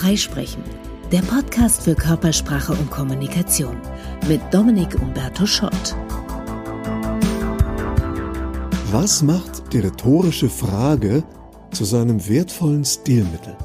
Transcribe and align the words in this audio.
Freisprechen, 0.00 0.62
der 1.10 1.22
Podcast 1.22 1.82
für 1.82 1.96
Körpersprache 1.96 2.72
und 2.72 2.88
Kommunikation 2.88 3.76
mit 4.28 4.40
Dominik 4.52 4.94
Umberto 5.02 5.44
Schott. 5.44 5.96
Was 8.92 9.22
macht 9.22 9.72
die 9.72 9.80
rhetorische 9.80 10.48
Frage 10.48 11.24
zu 11.72 11.84
seinem 11.84 12.28
wertvollen 12.28 12.84
Stilmittel? 12.84 13.56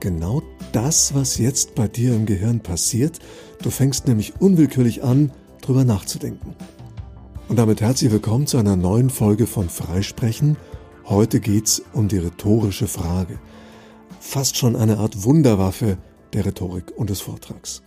Genau 0.00 0.42
das, 0.70 1.14
was 1.14 1.38
jetzt 1.38 1.74
bei 1.74 1.88
dir 1.88 2.14
im 2.14 2.26
Gehirn 2.26 2.60
passiert, 2.60 3.20
du 3.62 3.70
fängst 3.70 4.06
nämlich 4.06 4.38
unwillkürlich 4.38 5.02
an, 5.02 5.32
drüber 5.62 5.84
nachzudenken. 5.84 6.54
Und 7.48 7.58
damit 7.58 7.80
herzlich 7.80 8.12
willkommen 8.12 8.46
zu 8.46 8.58
einer 8.58 8.76
neuen 8.76 9.08
Folge 9.08 9.46
von 9.46 9.70
Freisprechen. 9.70 10.58
Heute 11.06 11.40
geht's 11.40 11.80
um 11.94 12.08
die 12.08 12.18
rhetorische 12.18 12.86
Frage 12.86 13.38
fast 14.26 14.56
schon 14.56 14.76
eine 14.76 14.98
Art 14.98 15.24
Wunderwaffe 15.24 15.98
der 16.32 16.44
Rhetorik 16.44 16.92
und 16.96 17.10
des 17.10 17.20
Vortrags. 17.20 17.82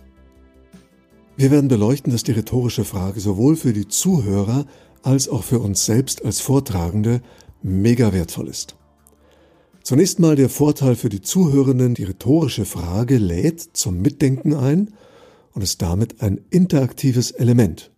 Wir 1.35 1.51
werden 1.51 1.67
beleuchten, 1.67 2.11
dass 2.11 2.23
die 2.23 2.31
rhetorische 2.31 2.85
Frage 2.85 3.19
sowohl 3.19 3.55
für 3.55 3.73
die 3.73 3.87
Zuhörer 3.87 4.65
als 5.03 5.29
auch 5.29 5.43
für 5.43 5.59
uns 5.59 5.85
selbst 5.85 6.25
als 6.25 6.39
Vortragende 6.39 7.21
mega 7.61 8.13
wertvoll 8.13 8.47
ist. 8.47 8.75
Zunächst 9.83 10.19
mal 10.19 10.35
der 10.35 10.49
Vorteil 10.49 10.95
für 10.95 11.09
die 11.09 11.21
Zuhörenden, 11.21 11.93
die 11.93 12.03
rhetorische 12.03 12.65
Frage 12.65 13.17
lädt 13.17 13.61
zum 13.73 14.01
Mitdenken 14.01 14.53
ein 14.53 14.93
und 15.53 15.61
ist 15.61 15.81
damit 15.81 16.21
ein 16.21 16.41
interaktives 16.49 17.31
Element. 17.31 17.91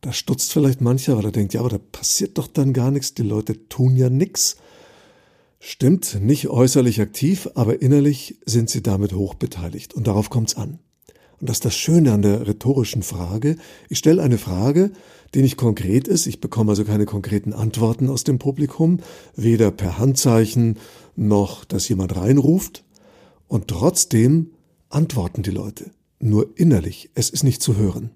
Da 0.00 0.12
stutzt 0.12 0.52
vielleicht 0.52 0.80
mancher, 0.80 1.16
weil 1.16 1.26
er 1.26 1.32
denkt, 1.32 1.54
ja, 1.54 1.60
aber 1.60 1.70
da 1.70 1.78
passiert 1.78 2.38
doch 2.38 2.46
dann 2.46 2.72
gar 2.72 2.90
nichts, 2.90 3.14
die 3.14 3.22
Leute 3.22 3.68
tun 3.68 3.96
ja 3.96 4.10
nichts. 4.10 4.56
Stimmt, 5.62 6.18
nicht 6.22 6.48
äußerlich 6.48 7.02
aktiv, 7.02 7.50
aber 7.54 7.82
innerlich 7.82 8.38
sind 8.46 8.70
sie 8.70 8.82
damit 8.82 9.12
hoch 9.12 9.34
beteiligt. 9.34 9.92
Und 9.92 10.06
darauf 10.06 10.30
kommt's 10.30 10.56
an. 10.56 10.78
Und 11.38 11.50
das 11.50 11.58
ist 11.58 11.66
das 11.66 11.76
Schöne 11.76 12.12
an 12.12 12.22
der 12.22 12.46
rhetorischen 12.46 13.02
Frage. 13.02 13.56
Ich 13.90 13.98
stelle 13.98 14.22
eine 14.22 14.38
Frage, 14.38 14.90
die 15.34 15.42
nicht 15.42 15.58
konkret 15.58 16.08
ist. 16.08 16.26
Ich 16.26 16.40
bekomme 16.40 16.72
also 16.72 16.84
keine 16.84 17.04
konkreten 17.04 17.52
Antworten 17.52 18.08
aus 18.08 18.24
dem 18.24 18.38
Publikum, 18.38 19.00
weder 19.36 19.70
per 19.70 19.98
Handzeichen 19.98 20.78
noch, 21.14 21.66
dass 21.66 21.88
jemand 21.90 22.16
reinruft. 22.16 22.84
Und 23.46 23.68
trotzdem 23.68 24.52
antworten 24.88 25.42
die 25.42 25.50
Leute. 25.50 25.90
Nur 26.20 26.58
innerlich. 26.58 27.10
Es 27.14 27.28
ist 27.28 27.44
nicht 27.44 27.62
zu 27.62 27.76
hören. 27.76 28.12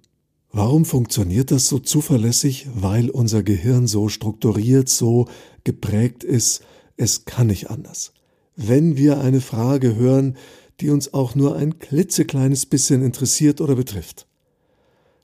Warum 0.51 0.87
funktioniert 0.87 1.51
das 1.51 1.69
so 1.69 1.79
zuverlässig? 1.79 2.69
Weil 2.75 3.11
unser 3.11 3.43
Gehirn 3.43 3.87
so 3.87 4.09
strukturiert, 4.09 4.89
so 4.89 5.29
geprägt 5.65 6.25
ist, 6.25 6.63
es 6.97 7.25
kann 7.25 7.49
nicht 7.49 7.71
anders. 7.71 8.13
Wenn 8.57 8.97
wir 8.97 9.21
eine 9.21 9.41
Frage 9.41 9.97
hören, 9.97 10.37
die 10.81 10.91
uns 10.91 11.15
auch 11.15 11.35
nur 11.35 11.57
ein 11.57 11.79
klitzekleines 11.79 12.67
bisschen 12.67 13.03
interessiert 13.03 13.61
oder 13.61 13.77
betrifft, 13.77 14.27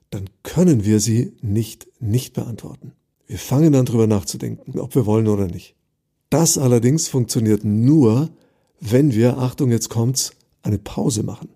dann 0.09 0.29
können 0.43 0.83
wir 0.83 0.99
sie 0.99 1.33
nicht 1.41 1.87
nicht 1.99 2.33
beantworten. 2.33 2.93
Wir 3.27 3.37
fangen 3.37 3.75
an 3.75 3.85
drüber 3.85 4.07
nachzudenken, 4.07 4.79
ob 4.79 4.95
wir 4.95 5.05
wollen 5.05 5.27
oder 5.27 5.47
nicht. 5.47 5.75
Das 6.29 6.57
allerdings 6.57 7.07
funktioniert 7.07 7.63
nur, 7.63 8.29
wenn 8.79 9.13
wir, 9.13 9.37
Achtung, 9.37 9.71
jetzt 9.71 9.89
kommt's, 9.89 10.31
eine 10.63 10.77
Pause 10.77 11.23
machen. 11.23 11.49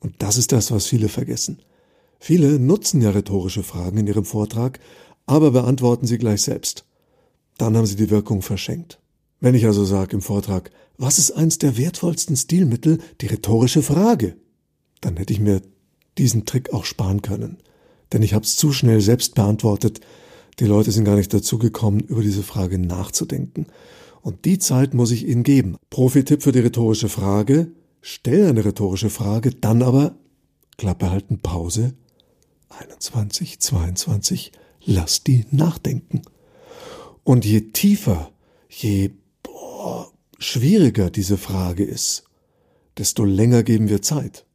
Und 0.00 0.14
das 0.18 0.36
ist 0.36 0.52
das, 0.52 0.70
was 0.70 0.86
viele 0.86 1.08
vergessen. 1.08 1.58
Viele 2.18 2.58
nutzen 2.58 3.00
ja 3.00 3.10
rhetorische 3.10 3.62
Fragen 3.62 3.98
in 3.98 4.06
ihrem 4.06 4.24
Vortrag, 4.24 4.80
aber 5.26 5.50
beantworten 5.50 6.06
sie 6.06 6.18
gleich 6.18 6.42
selbst. 6.42 6.84
Dann 7.58 7.76
haben 7.76 7.86
sie 7.86 7.96
die 7.96 8.10
Wirkung 8.10 8.42
verschenkt. 8.42 8.98
Wenn 9.40 9.54
ich 9.54 9.66
also 9.66 9.84
sage 9.84 10.16
im 10.16 10.22
Vortrag, 10.22 10.70
was 10.98 11.18
ist 11.18 11.32
eins 11.32 11.58
der 11.58 11.76
wertvollsten 11.76 12.36
Stilmittel, 12.36 12.98
die 13.20 13.26
rhetorische 13.26 13.82
Frage, 13.82 14.36
dann 15.00 15.16
hätte 15.16 15.32
ich 15.32 15.40
mir 15.40 15.60
diesen 16.16 16.46
Trick 16.46 16.72
auch 16.72 16.84
sparen 16.84 17.22
können. 17.22 17.58
Denn 18.12 18.22
ich 18.22 18.34
habe 18.34 18.44
es 18.44 18.56
zu 18.56 18.72
schnell 18.72 19.00
selbst 19.00 19.34
beantwortet. 19.34 20.00
Die 20.58 20.64
Leute 20.64 20.90
sind 20.90 21.04
gar 21.04 21.16
nicht 21.16 21.34
dazu 21.34 21.58
gekommen, 21.58 22.00
über 22.00 22.22
diese 22.22 22.42
Frage 22.42 22.78
nachzudenken. 22.78 23.66
Und 24.22 24.44
die 24.44 24.58
Zeit 24.58 24.94
muss 24.94 25.10
ich 25.10 25.28
ihnen 25.28 25.42
geben. 25.42 25.76
Profi-Tipp 25.90 26.42
für 26.42 26.52
die 26.52 26.60
rhetorische 26.60 27.08
Frage. 27.08 27.68
Stell 28.00 28.48
eine 28.48 28.64
rhetorische 28.64 29.10
Frage, 29.10 29.50
dann 29.50 29.82
aber 29.82 30.16
Klappe 30.78 31.10
halten, 31.10 31.40
Pause. 31.40 31.94
21, 32.70 33.60
22, 33.60 34.52
lass 34.84 35.22
die 35.22 35.44
nachdenken. 35.50 36.22
Und 37.24 37.44
je 37.44 37.60
tiefer, 37.72 38.30
je 38.68 39.10
schwieriger 40.38 41.10
diese 41.10 41.38
Frage 41.38 41.84
ist, 41.84 42.24
desto 42.98 43.24
länger 43.24 43.62
geben 43.62 43.88
wir 43.88 44.02
Zeit. 44.02 44.46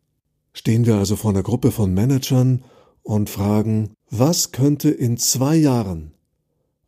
Stehen 0.53 0.86
wir 0.86 0.96
also 0.96 1.16
vor 1.16 1.31
einer 1.31 1.44
Gruppe 1.44 1.72
von 1.72 1.94
Managern 1.94 2.64
und 3.03 3.30
fragen, 3.30 3.94
was 4.09 4.52
könnte 4.52 4.90
in 4.90 5.18
zwei 5.18 5.56
Jahren 5.56 6.12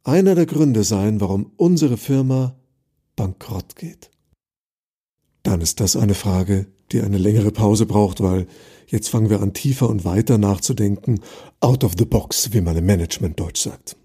einer 0.03 0.35
der 0.35 0.45
Gründe 0.45 0.83
sein, 0.83 1.21
warum 1.21 1.51
unsere 1.55 1.97
Firma 1.97 2.55
bankrott 3.15 3.75
geht? 3.75 4.11
Dann 5.43 5.61
ist 5.61 5.79
das 5.79 5.95
eine 5.95 6.13
Frage, 6.13 6.67
die 6.91 7.01
eine 7.01 7.17
längere 7.17 7.51
Pause 7.51 7.85
braucht, 7.85 8.21
weil 8.21 8.47
jetzt 8.87 9.09
fangen 9.09 9.29
wir 9.29 9.41
an 9.41 9.53
tiefer 9.53 9.89
und 9.89 10.05
weiter 10.05 10.37
nachzudenken, 10.37 11.21
out 11.59 11.83
of 11.83 11.93
the 11.97 12.05
box, 12.05 12.53
wie 12.53 12.61
man 12.61 12.77
im 12.77 12.85
Management 12.85 13.39
Deutsch 13.39 13.61
sagt. 13.61 13.95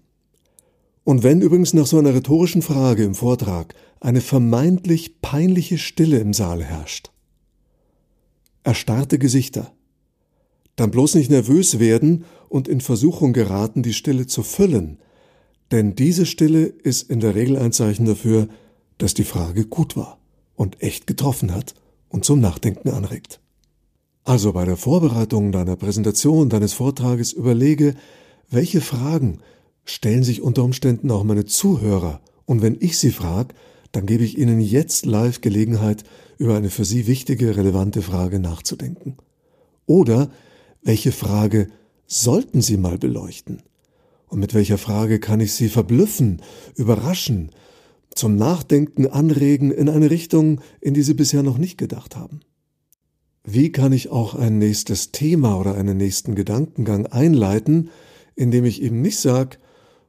Und 1.03 1.23
wenn 1.23 1.41
übrigens 1.41 1.73
nach 1.73 1.87
so 1.87 1.97
einer 1.97 2.13
rhetorischen 2.13 2.61
Frage 2.61 3.03
im 3.03 3.15
Vortrag 3.15 3.73
eine 3.99 4.21
vermeintlich 4.21 5.21
peinliche 5.21 5.77
Stille 5.77 6.19
im 6.19 6.33
Saal 6.33 6.63
herrscht, 6.63 7.11
erstarrte 8.63 9.19
Gesichter, 9.19 9.71
dann 10.75 10.91
bloß 10.91 11.15
nicht 11.15 11.29
nervös 11.29 11.79
werden 11.79 12.25
und 12.47 12.67
in 12.67 12.81
Versuchung 12.81 13.33
geraten, 13.33 13.83
die 13.83 13.93
Stille 13.93 14.27
zu 14.27 14.43
füllen, 14.43 14.99
denn 15.71 15.95
diese 15.95 16.25
Stille 16.25 16.65
ist 16.65 17.09
in 17.09 17.19
der 17.19 17.35
Regel 17.35 17.57
ein 17.57 17.71
Zeichen 17.71 18.05
dafür, 18.05 18.47
dass 18.97 19.13
die 19.13 19.23
Frage 19.23 19.65
gut 19.65 19.95
war 19.95 20.19
und 20.55 20.81
echt 20.81 21.07
getroffen 21.07 21.53
hat 21.53 21.75
und 22.09 22.25
zum 22.25 22.39
Nachdenken 22.39 22.89
anregt. 22.89 23.39
Also 24.23 24.53
bei 24.53 24.65
der 24.65 24.77
Vorbereitung 24.77 25.51
deiner 25.51 25.75
Präsentation, 25.75 26.49
deines 26.49 26.73
Vortrages 26.73 27.33
überlege, 27.33 27.95
welche 28.49 28.81
Fragen 28.81 29.39
stellen 29.85 30.23
sich 30.23 30.41
unter 30.41 30.63
Umständen 30.63 31.09
auch 31.11 31.23
meine 31.23 31.45
Zuhörer. 31.45 32.21
Und 32.45 32.61
wenn 32.61 32.77
ich 32.79 32.97
sie 32.97 33.11
frage, 33.11 33.55
dann 33.91 34.05
gebe 34.05 34.23
ich 34.23 34.37
Ihnen 34.37 34.61
jetzt 34.61 35.05
live 35.05 35.41
Gelegenheit, 35.41 36.03
über 36.37 36.55
eine 36.55 36.69
für 36.69 36.85
Sie 36.85 37.07
wichtige, 37.07 37.57
relevante 37.57 38.01
Frage 38.01 38.39
nachzudenken. 38.39 39.17
Oder 39.85 40.29
welche 40.81 41.11
Frage 41.11 41.67
sollten 42.05 42.61
Sie 42.61 42.77
mal 42.77 42.97
beleuchten? 42.97 43.63
Und 44.27 44.39
mit 44.39 44.53
welcher 44.53 44.77
Frage 44.77 45.19
kann 45.19 45.39
ich 45.39 45.53
Sie 45.53 45.69
verblüffen, 45.69 46.41
überraschen, 46.75 47.51
zum 48.13 48.35
Nachdenken 48.35 49.07
anregen 49.07 49.71
in 49.71 49.89
eine 49.89 50.09
Richtung, 50.09 50.61
in 50.81 50.93
die 50.93 51.01
Sie 51.01 51.13
bisher 51.13 51.43
noch 51.43 51.57
nicht 51.57 51.77
gedacht 51.77 52.15
haben? 52.15 52.41
Wie 53.43 53.71
kann 53.71 53.93
ich 53.93 54.09
auch 54.09 54.35
ein 54.35 54.59
nächstes 54.59 55.11
Thema 55.11 55.59
oder 55.59 55.75
einen 55.75 55.97
nächsten 55.97 56.35
Gedankengang 56.35 57.07
einleiten, 57.07 57.89
indem 58.35 58.65
ich 58.65 58.81
eben 58.81 59.01
nicht 59.01 59.19
sage, 59.19 59.57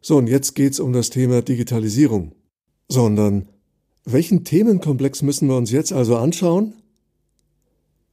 so, 0.02 0.16
und 0.16 0.28
jetzt 0.28 0.54
geht's 0.54 0.80
um 0.80 0.92
das 0.92 1.10
Thema 1.10 1.42
Digitalisierung. 1.42 2.32
Sondern, 2.88 3.48
welchen 4.04 4.44
Themenkomplex 4.44 5.22
müssen 5.22 5.48
wir 5.48 5.56
uns 5.56 5.70
jetzt 5.70 5.92
also 5.92 6.16
anschauen? 6.16 6.74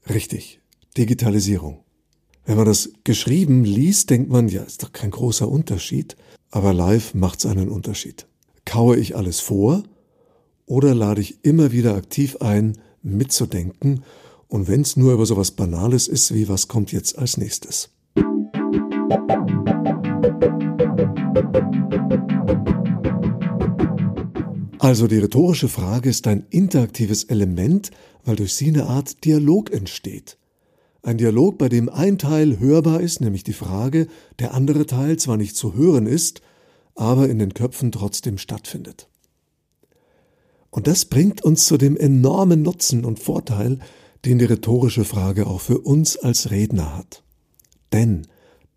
Richtig, 0.09 0.59
Digitalisierung. 0.97 1.83
Wenn 2.45 2.57
man 2.57 2.65
das 2.65 2.91
geschrieben 3.03 3.65
liest, 3.65 4.09
denkt 4.09 4.29
man, 4.29 4.47
ja, 4.47 4.63
ist 4.63 4.83
doch 4.83 4.93
kein 4.93 5.11
großer 5.11 5.49
Unterschied, 5.49 6.15
aber 6.49 6.73
live 6.73 7.13
macht's 7.13 7.45
einen 7.45 7.69
Unterschied. 7.69 8.25
Kaue 8.65 8.97
ich 8.97 9.15
alles 9.15 9.39
vor 9.39 9.83
oder 10.65 10.95
lade 10.95 11.21
ich 11.21 11.43
immer 11.43 11.71
wieder 11.71 11.95
aktiv 11.95 12.37
ein, 12.37 12.77
mitzudenken 13.01 14.03
und 14.47 14.67
wenn's 14.67 14.95
nur 14.95 15.13
über 15.13 15.25
sowas 15.25 15.51
Banales 15.51 16.07
ist, 16.07 16.33
wie 16.33 16.47
was 16.47 16.67
kommt 16.67 16.91
jetzt 16.91 17.17
als 17.17 17.37
nächstes. 17.37 17.89
Also 24.79 25.07
die 25.07 25.17
rhetorische 25.17 25.69
Frage 25.69 26.09
ist 26.09 26.27
ein 26.27 26.45
interaktives 26.49 27.23
Element, 27.25 27.89
weil 28.25 28.35
durch 28.35 28.53
sie 28.53 28.67
eine 28.67 28.85
Art 28.85 29.23
Dialog 29.25 29.71
entsteht. 29.71 30.37
Ein 31.01 31.17
Dialog, 31.17 31.57
bei 31.57 31.69
dem 31.69 31.89
ein 31.89 32.17
Teil 32.17 32.59
hörbar 32.59 33.01
ist, 33.01 33.21
nämlich 33.21 33.43
die 33.43 33.53
Frage, 33.53 34.07
der 34.39 34.53
andere 34.53 34.85
Teil 34.85 35.17
zwar 35.17 35.37
nicht 35.37 35.55
zu 35.55 35.73
hören 35.73 36.05
ist, 36.05 36.41
aber 36.95 37.29
in 37.29 37.39
den 37.39 37.53
Köpfen 37.53 37.91
trotzdem 37.91 38.37
stattfindet. 38.37 39.07
Und 40.69 40.85
das 40.87 41.05
bringt 41.05 41.43
uns 41.43 41.65
zu 41.65 41.77
dem 41.77 41.95
enormen 41.97 42.61
Nutzen 42.61 43.05
und 43.05 43.19
Vorteil, 43.19 43.79
den 44.25 44.37
die 44.37 44.45
rhetorische 44.45 45.05
Frage 45.05 45.47
auch 45.47 45.61
für 45.61 45.79
uns 45.79 46.17
als 46.17 46.51
Redner 46.51 46.95
hat. 46.97 47.23
Denn 47.93 48.27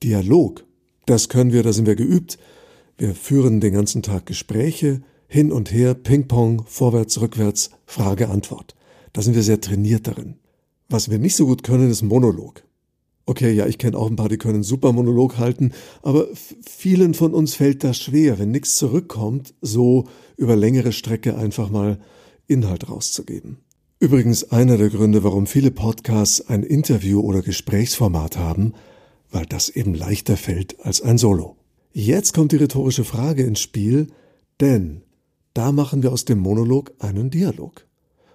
Dialog, 0.02 0.64
das 1.06 1.28
können 1.28 1.52
wir, 1.52 1.62
da 1.62 1.72
sind 1.72 1.86
wir 1.86 1.96
geübt. 1.96 2.38
Wir 2.96 3.14
führen 3.14 3.60
den 3.60 3.74
ganzen 3.74 4.02
Tag 4.02 4.26
Gespräche, 4.26 5.02
hin 5.32 5.52
und 5.52 5.70
her, 5.70 5.94
Ping-Pong, 5.94 6.64
vorwärts, 6.66 7.20
rückwärts, 7.20 7.70
Frage, 7.86 8.28
Antwort. 8.30 8.74
Da 9.12 9.22
sind 9.22 9.36
wir 9.36 9.44
sehr 9.44 9.60
trainiert 9.60 10.08
darin. 10.08 10.34
Was 10.88 11.08
wir 11.08 11.20
nicht 11.20 11.36
so 11.36 11.46
gut 11.46 11.62
können, 11.62 11.88
ist 11.88 12.02
Monolog. 12.02 12.64
Okay, 13.26 13.52
ja, 13.52 13.66
ich 13.66 13.78
kenne 13.78 13.96
auch 13.96 14.10
ein 14.10 14.16
paar, 14.16 14.28
die 14.28 14.38
können 14.38 14.64
super 14.64 14.92
Monolog 14.92 15.38
halten, 15.38 15.70
aber 16.02 16.26
vielen 16.68 17.14
von 17.14 17.32
uns 17.32 17.54
fällt 17.54 17.84
das 17.84 17.98
schwer, 17.98 18.40
wenn 18.40 18.50
nichts 18.50 18.74
zurückkommt, 18.74 19.54
so 19.60 20.08
über 20.36 20.56
längere 20.56 20.90
Strecke 20.90 21.36
einfach 21.36 21.70
mal 21.70 22.00
Inhalt 22.48 22.90
rauszugeben. 22.90 23.58
Übrigens 24.00 24.50
einer 24.50 24.78
der 24.78 24.90
Gründe, 24.90 25.22
warum 25.22 25.46
viele 25.46 25.70
Podcasts 25.70 26.48
ein 26.48 26.64
Interview- 26.64 27.20
oder 27.20 27.42
Gesprächsformat 27.42 28.36
haben, 28.36 28.72
weil 29.30 29.46
das 29.46 29.68
eben 29.68 29.94
leichter 29.94 30.36
fällt 30.36 30.80
als 30.80 31.00
ein 31.00 31.18
Solo. 31.18 31.56
Jetzt 31.92 32.34
kommt 32.34 32.50
die 32.50 32.56
rhetorische 32.56 33.04
Frage 33.04 33.44
ins 33.44 33.60
Spiel, 33.60 34.08
denn 34.60 35.02
da 35.54 35.72
machen 35.72 36.02
wir 36.02 36.12
aus 36.12 36.24
dem 36.24 36.38
Monolog 36.38 36.92
einen 36.98 37.30
Dialog. 37.30 37.86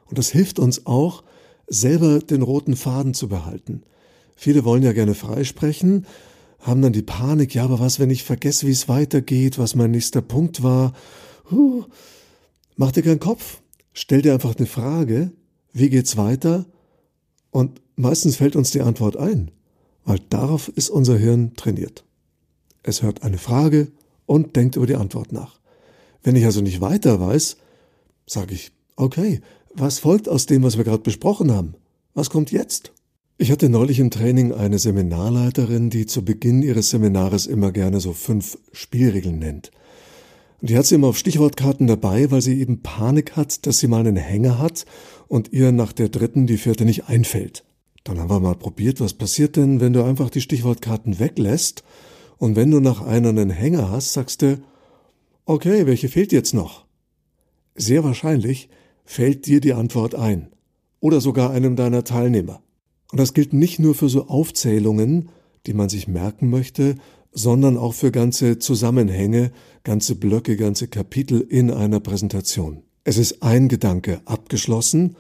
Und 0.05 0.17
das 0.17 0.29
hilft 0.29 0.59
uns 0.59 0.85
auch, 0.85 1.23
selber 1.67 2.19
den 2.19 2.41
roten 2.41 2.75
Faden 2.75 3.13
zu 3.13 3.27
behalten. 3.27 3.83
Viele 4.35 4.65
wollen 4.65 4.83
ja 4.83 4.93
gerne 4.93 5.15
freisprechen, 5.15 6.05
haben 6.59 6.81
dann 6.81 6.93
die 6.93 7.01
Panik, 7.01 7.55
ja, 7.55 7.63
aber 7.63 7.79
was, 7.79 7.99
wenn 7.99 8.09
ich 8.09 8.23
vergesse, 8.23 8.67
wie 8.67 8.71
es 8.71 8.89
weitergeht, 8.89 9.57
was 9.57 9.75
mein 9.75 9.91
nächster 9.91 10.21
Punkt 10.21 10.63
war? 10.63 10.93
Huh. 11.49 11.85
Mach 12.75 12.91
dir 12.91 13.03
keinen 13.03 13.19
Kopf. 13.19 13.61
Stell 13.93 14.21
dir 14.21 14.33
einfach 14.33 14.55
eine 14.55 14.65
Frage, 14.65 15.31
wie 15.71 15.89
geht's 15.89 16.17
weiter? 16.17 16.65
Und 17.51 17.81
meistens 17.95 18.35
fällt 18.35 18.55
uns 18.55 18.71
die 18.71 18.81
Antwort 18.81 19.15
ein, 19.15 19.51
weil 20.03 20.19
darauf 20.29 20.67
ist 20.69 20.89
unser 20.89 21.17
Hirn 21.17 21.53
trainiert. 21.55 22.03
Es 22.83 23.01
hört 23.01 23.23
eine 23.23 23.37
Frage 23.37 23.87
und 24.25 24.55
denkt 24.55 24.75
über 24.75 24.87
die 24.87 24.95
Antwort 24.95 25.31
nach. 25.31 25.59
Wenn 26.25 26.35
ich 26.35 26.45
also 26.45 26.59
nicht 26.61 26.81
weiter 26.81 27.19
weiß, 27.19 27.57
sage 28.25 28.55
ich, 28.55 28.71
okay, 28.95 29.41
was 29.75 29.99
folgt 29.99 30.27
aus 30.27 30.47
dem, 30.47 30.63
was 30.63 30.75
wir 30.75 30.83
gerade 30.83 31.03
besprochen 31.03 31.51
haben? 31.51 31.75
Was 32.15 32.31
kommt 32.31 32.51
jetzt? 32.51 32.91
Ich 33.37 33.51
hatte 33.51 33.69
neulich 33.69 33.99
im 33.99 34.09
Training 34.09 34.51
eine 34.51 34.79
Seminarleiterin, 34.79 35.91
die 35.91 36.07
zu 36.07 36.25
Beginn 36.25 36.63
ihres 36.63 36.89
Seminares 36.89 37.45
immer 37.45 37.71
gerne 37.71 37.99
so 37.99 38.11
fünf 38.11 38.57
Spielregeln 38.71 39.37
nennt. 39.37 39.69
Und 40.61 40.71
die 40.71 40.77
hat 40.79 40.87
sie 40.87 40.95
immer 40.95 41.09
auf 41.09 41.17
Stichwortkarten 41.19 41.85
dabei, 41.85 42.31
weil 42.31 42.41
sie 42.41 42.59
eben 42.59 42.81
Panik 42.81 43.35
hat, 43.35 43.67
dass 43.67 43.77
sie 43.77 43.87
mal 43.87 43.99
einen 43.99 44.15
Hänger 44.15 44.57
hat 44.57 44.85
und 45.27 45.53
ihr 45.53 45.71
nach 45.71 45.91
der 45.91 46.09
dritten 46.09 46.47
die 46.47 46.57
vierte 46.57 46.85
nicht 46.85 47.07
einfällt. 47.07 47.63
Dann 48.03 48.17
haben 48.17 48.31
wir 48.31 48.39
mal 48.39 48.55
probiert, 48.55 48.99
was 48.99 49.13
passiert 49.13 49.57
denn, 49.57 49.79
wenn 49.79 49.93
du 49.93 50.03
einfach 50.03 50.31
die 50.31 50.41
Stichwortkarten 50.41 51.19
weglässt 51.19 51.83
und 52.39 52.55
wenn 52.55 52.71
du 52.71 52.79
nach 52.79 53.05
einer 53.05 53.29
einen 53.29 53.51
Hänger 53.51 53.91
hast, 53.91 54.13
sagst 54.13 54.41
du, 54.41 54.57
okay, 55.45 55.85
welche 55.85 56.09
fehlt 56.09 56.31
jetzt 56.31 56.53
noch? 56.53 56.85
Sehr 57.75 58.03
wahrscheinlich 58.03 58.69
fällt 59.03 59.45
dir 59.45 59.61
die 59.61 59.73
Antwort 59.73 60.15
ein. 60.15 60.49
Oder 60.99 61.21
sogar 61.21 61.51
einem 61.51 61.75
deiner 61.75 62.03
Teilnehmer. 62.03 62.61
Und 63.11 63.19
das 63.19 63.33
gilt 63.33 63.53
nicht 63.53 63.79
nur 63.79 63.95
für 63.95 64.09
so 64.09 64.27
Aufzählungen, 64.27 65.29
die 65.67 65.73
man 65.73 65.89
sich 65.89 66.07
merken 66.07 66.49
möchte, 66.49 66.95
sondern 67.31 67.77
auch 67.77 67.93
für 67.93 68.11
ganze 68.11 68.59
Zusammenhänge, 68.59 69.51
ganze 69.83 70.15
Blöcke, 70.15 70.57
ganze 70.57 70.87
Kapitel 70.87 71.41
in 71.41 71.69
einer 71.69 71.99
Präsentation. 71.99 72.83
Es 73.03 73.17
ist 73.17 73.43
ein 73.43 73.67
Gedanke 73.67 74.21
abgeschlossen, 74.25 75.15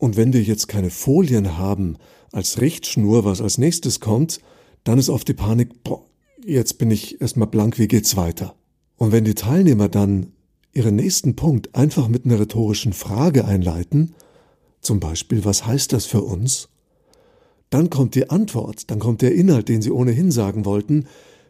und 0.00 0.16
wenn 0.16 0.32
wir 0.32 0.42
jetzt 0.42 0.66
keine 0.66 0.88
Folien 0.88 1.58
haben 1.58 1.98
als 2.32 2.60
Richtschnur, 2.60 3.24
was 3.26 3.42
als 3.42 3.58
nächstes 3.58 4.00
kommt, 4.00 4.40
dann 4.82 4.98
ist 4.98 5.10
oft 5.10 5.28
die 5.28 5.34
Panik, 5.34 5.84
boah, 5.84 6.06
jetzt 6.42 6.78
bin 6.78 6.90
ich 6.90 7.20
erstmal 7.20 7.48
blank, 7.48 7.78
wie 7.78 7.86
geht's 7.86 8.16
weiter? 8.16 8.56
Und 9.00 9.12
wenn 9.12 9.24
die 9.24 9.34
Teilnehmer 9.34 9.88
dann 9.88 10.26
ihren 10.74 10.94
nächsten 10.94 11.34
Punkt 11.34 11.74
einfach 11.74 12.06
mit 12.08 12.26
einer 12.26 12.38
rhetorischen 12.38 12.92
Frage 12.92 13.46
einleiten, 13.46 14.14
zum 14.82 15.00
Beispiel, 15.00 15.42
was 15.46 15.66
heißt 15.66 15.94
das 15.94 16.04
für 16.04 16.20
uns? 16.20 16.68
Dann 17.70 17.88
kommt 17.88 18.14
die 18.14 18.28
Antwort, 18.28 18.90
dann 18.90 18.98
kommt 18.98 19.22
der 19.22 19.34
Inhalt, 19.34 19.70
den 19.70 19.80
sie 19.80 19.90
ohnehin 19.90 20.30
sagen 20.30 20.66
wollten, 20.66 21.06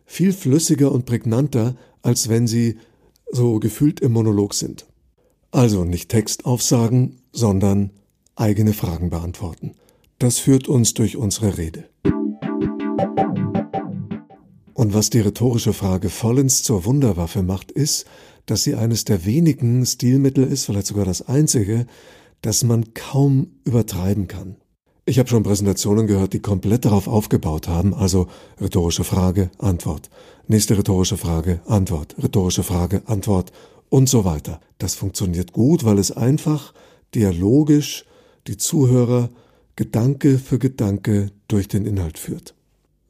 viel 0.06 0.32
flüssiger 0.32 0.92
und 0.92 1.06
prägnanter, 1.06 1.74
als 2.02 2.28
wenn 2.28 2.46
sie 2.46 2.78
so 3.32 3.58
gefühlt 3.58 3.98
im 3.98 4.12
Monolog 4.12 4.54
sind. 4.54 4.86
Also 5.50 5.84
nicht 5.84 6.08
Text 6.08 6.46
aufsagen, 6.46 7.16
sondern 7.32 7.90
eigene 8.36 8.74
Fragen 8.74 9.10
beantworten. 9.10 9.72
Das 10.20 10.38
führt 10.38 10.68
uns 10.68 10.94
durch 10.94 11.16
unsere 11.16 11.58
Rede. 11.58 11.88
Und 14.80 14.94
was 14.94 15.10
die 15.10 15.20
rhetorische 15.20 15.74
Frage 15.74 16.08
vollends 16.08 16.62
zur 16.62 16.86
Wunderwaffe 16.86 17.42
macht, 17.42 17.70
ist, 17.70 18.06
dass 18.46 18.62
sie 18.62 18.76
eines 18.76 19.04
der 19.04 19.26
wenigen 19.26 19.84
Stilmittel 19.84 20.42
ist, 20.42 20.64
vielleicht 20.64 20.86
sogar 20.86 21.04
das 21.04 21.20
einzige, 21.20 21.84
das 22.40 22.64
man 22.64 22.94
kaum 22.94 23.48
übertreiben 23.64 24.26
kann. 24.26 24.56
Ich 25.04 25.18
habe 25.18 25.28
schon 25.28 25.42
Präsentationen 25.42 26.06
gehört, 26.06 26.32
die 26.32 26.40
komplett 26.40 26.86
darauf 26.86 27.08
aufgebaut 27.08 27.68
haben, 27.68 27.92
also 27.92 28.28
rhetorische 28.58 29.04
Frage, 29.04 29.50
Antwort, 29.58 30.08
nächste 30.48 30.78
rhetorische 30.78 31.18
Frage, 31.18 31.60
Antwort, 31.66 32.16
rhetorische 32.16 32.62
Frage, 32.62 33.02
Antwort 33.04 33.52
und 33.90 34.08
so 34.08 34.24
weiter. 34.24 34.62
Das 34.78 34.94
funktioniert 34.94 35.52
gut, 35.52 35.84
weil 35.84 35.98
es 35.98 36.10
einfach 36.10 36.72
dialogisch 37.14 38.06
die 38.46 38.56
Zuhörer 38.56 39.28
Gedanke 39.76 40.38
für 40.38 40.58
Gedanke 40.58 41.32
durch 41.48 41.68
den 41.68 41.84
Inhalt 41.84 42.18
führt. 42.18 42.54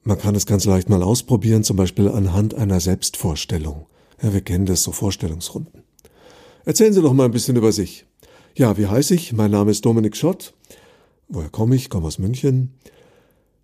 Man 0.02 0.18
kann 0.18 0.34
es 0.34 0.46
ganz 0.46 0.64
leicht 0.64 0.88
mal 0.88 1.02
ausprobieren, 1.02 1.62
zum 1.62 1.76
Beispiel 1.76 2.08
anhand 2.08 2.54
einer 2.54 2.80
Selbstvorstellung. 2.80 3.86
Ja, 4.22 4.32
wir 4.32 4.40
kennen 4.40 4.64
das, 4.64 4.82
so 4.82 4.92
Vorstellungsrunden. 4.92 5.82
Erzählen 6.64 6.92
Sie 6.92 7.02
doch 7.02 7.12
mal 7.12 7.26
ein 7.26 7.32
bisschen 7.32 7.56
über 7.56 7.70
sich. 7.72 8.06
Ja, 8.54 8.78
wie 8.78 8.86
heiße 8.86 9.14
ich? 9.14 9.32
Mein 9.34 9.50
Name 9.50 9.70
ist 9.70 9.84
Dominik 9.84 10.16
Schott. 10.16 10.54
Woher 11.28 11.50
komme 11.50 11.76
ich? 11.76 11.90
Komme 11.90 12.06
aus 12.06 12.18
München. 12.18 12.74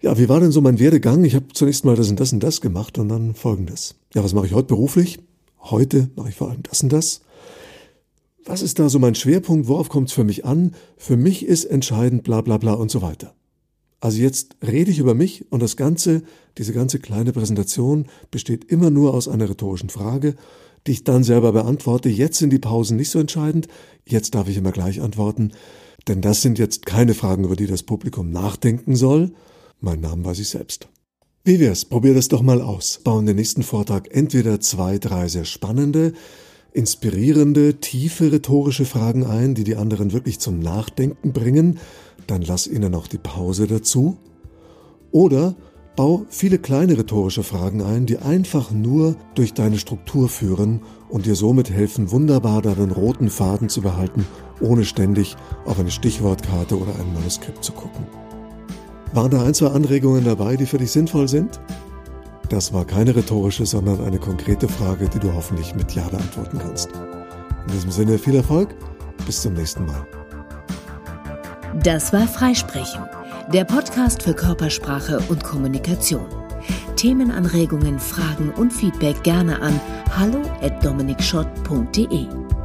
Ja, 0.01 0.19
wie 0.19 0.29
war 0.29 0.41
denn 0.41 0.53
so 0.53 0.61
mein 0.61 0.79
Werdegang? 0.79 1.25
Ich 1.25 1.35
habe 1.35 1.47
zunächst 1.55 1.85
mal 1.87 1.97
das 1.97 2.11
und 2.11 2.21
das 2.21 2.33
und 2.33 2.43
das 2.43 2.61
gemacht 2.61 2.99
und 2.99 3.09
dann 3.09 3.35
folgendes. 3.35 3.97
Ja, 4.15 4.23
was 4.23 4.35
mache 4.35 4.47
ich 4.47 4.53
heute 4.53 4.69
beruflich? 4.69 5.19
Heute 5.61 6.11
mache 6.17 6.29
ich 6.29 6.37
vor 6.37 6.51
allem 6.51 6.63
das 6.63 6.83
und 6.83 6.93
das. 6.93 7.23
Was 8.45 8.63
ist 8.63 8.79
da 8.79 8.89
so 8.89 8.99
mein 8.99 9.15
Schwerpunkt? 9.15 9.69
Worauf 9.69 9.89
kommt 9.89 10.09
es 10.09 10.15
für 10.15 10.23
mich 10.23 10.45
an? 10.45 10.75
Für 10.99 11.17
mich 11.17 11.47
ist 11.47 11.65
entscheidend, 11.65 12.23
bla 12.25 12.43
bla 12.43 12.59
bla 12.59 12.75
und 12.75 12.91
so 12.91 13.01
weiter. 13.03 13.35
Also 14.01 14.21
jetzt 14.21 14.57
rede 14.67 14.91
ich 14.91 14.99
über 14.99 15.15
mich 15.15 15.51
und 15.51 15.63
das 15.63 15.77
Ganze, 15.77 16.23
diese 16.59 16.73
ganze 16.73 16.99
kleine 16.99 17.33
Präsentation 17.33 18.07
besteht 18.31 18.65
immer 18.65 18.91
nur 18.91 19.15
aus 19.15 19.29
einer 19.29 19.49
rhetorischen 19.49 19.89
Frage, 19.89 20.37
die 20.87 20.93
ich 20.93 21.05
dann 21.05 21.25
selber 21.25 21.53
beantworte. 21.53 22.09
Jetzt 22.09 22.39
sind 22.39 22.51
die 22.51 22.59
Pausen 22.59 22.97
nicht 22.97 23.11
so 23.11 23.19
entscheidend, 23.19 23.69
jetzt 24.07 24.35
darf 24.35 24.49
ich 24.49 24.57
immer 24.57 24.73
gleich 24.73 25.01
antworten, 25.01 25.53
denn 26.09 26.21
das 26.21 26.43
sind 26.43 26.59
jetzt 26.59 26.87
keine 26.87 27.15
Fragen, 27.15 27.45
über 27.45 27.57
die 27.57 27.67
das 27.67 27.83
Publikum 27.83 28.31
nachdenken 28.31 28.95
soll. 28.97 29.33
Mein 29.81 30.01
Name 30.01 30.25
weiß 30.25 30.39
ich 30.39 30.49
selbst. 30.49 30.89
Wie 31.43 31.61
wär's? 31.61 31.85
Probier 31.85 32.15
das 32.15 32.29
doch 32.29 32.43
mal 32.43 32.61
aus. 32.61 33.01
Bau 33.03 33.19
in 33.19 33.27
den 33.27 33.37
nächsten 33.37 33.63
Vortrag 33.63 34.09
entweder 34.15 34.61
zwei, 34.61 34.99
drei 34.99 35.29
sehr 35.29 35.45
spannende, 35.45 36.13
inspirierende, 36.73 37.81
tiefe 37.81 38.33
rhetorische 38.33 38.85
Fragen 38.85 39.25
ein, 39.25 39.55
die 39.55 39.65
die 39.65 39.77
anderen 39.77 40.13
wirklich 40.13 40.41
zum 40.41 40.59
Nachdenken 40.59 41.33
bringen, 41.33 41.79
dann 42.27 42.43
lass 42.43 42.67
ihnen 42.67 42.93
noch 42.93 43.07
die 43.07 43.19
Pause 43.19 43.67
dazu. 43.67 44.17
Oder 45.11 45.55
bau 45.97 46.27
viele 46.29 46.59
kleine 46.59 46.99
rhetorische 46.99 47.43
Fragen 47.43 47.83
ein, 47.83 48.07
die 48.07 48.19
einfach 48.19 48.71
nur 48.71 49.17
durch 49.35 49.55
deine 49.55 49.79
Struktur 49.79 50.29
führen 50.29 50.83
und 51.09 51.27
dir 51.27 51.35
somit 51.35 51.71
helfen, 51.71 52.11
wunderbar 52.11 52.63
deinen 52.63 52.91
roten 52.91 53.31
Faden 53.31 53.69
zu 53.69 53.81
behalten, 53.81 54.27
ohne 54.61 54.85
ständig 54.85 55.37
auf 55.65 55.79
eine 55.79 55.91
Stichwortkarte 55.91 56.79
oder 56.79 56.93
ein 56.99 57.15
Manuskript 57.15 57.65
zu 57.65 57.73
gucken. 57.73 58.07
Waren 59.13 59.31
da 59.31 59.45
ein, 59.45 59.55
zwei 59.55 59.69
Anregungen 59.69 60.25
dabei, 60.25 60.57
die 60.57 60.67
für 60.67 60.79
dich 60.79 60.91
sinnvoll 60.91 61.29
sind? 61.29 61.61
Das 62.51 62.73
war 62.73 62.85
keine 62.85 63.17
rhetorische, 63.17 63.67
sondern 63.67 64.01
eine 64.05 64.19
konkrete 64.19 64.69
Frage, 64.69 65.09
die 65.09 65.19
du 65.19 65.33
hoffentlich 65.33 65.75
mit 65.75 65.93
Ja 65.93 66.09
beantworten 66.09 66.59
kannst. 66.59 66.91
In 67.67 67.73
diesem 67.73 67.91
Sinne 67.91 68.19
viel 68.19 68.37
Erfolg, 68.37 68.75
bis 69.25 69.43
zum 69.43 69.55
nächsten 69.55 69.87
Mal. 69.87 70.07
Das 71.83 72.13
war 72.13 72.27
Freisprechen, 72.27 73.03
der 73.53 73.65
Podcast 73.65 74.23
für 74.23 74.35
Körpersprache 74.35 75.21
und 75.29 75.45
Kommunikation. 75.45 76.27
Themenanregungen, 76.97 77.99
Fragen 77.99 78.51
und 78.51 78.73
Feedback 78.73 79.23
gerne 79.23 79.61
an 79.61 79.79
hallo 80.17 80.43
at 80.63 80.83
dominikschott.de. 80.85 82.56